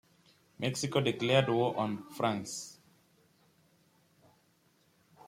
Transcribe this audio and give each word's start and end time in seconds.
Mexico 0.57 0.99
declared 0.99 1.47
war 1.47 1.77
on 1.77 2.09
France. 2.09 2.79